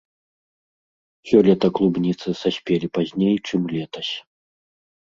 [1.33, 4.13] Сёлета клубніцы саспелі пазней, чым летась.